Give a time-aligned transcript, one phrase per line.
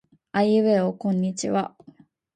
[0.31, 1.75] あいうえおこんにちは。